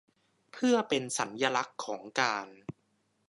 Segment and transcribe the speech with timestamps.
[0.51, 2.47] เพื่อเป็นสัญลักษณ์ของการ